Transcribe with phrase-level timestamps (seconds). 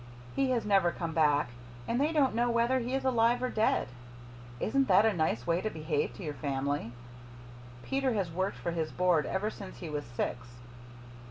[0.35, 1.49] He has never come back,
[1.87, 3.87] and they don't know whether he is alive or dead.
[4.59, 6.91] Isn't that a nice way to behave to your family?
[7.83, 10.47] Peter has worked for his board ever since he was six.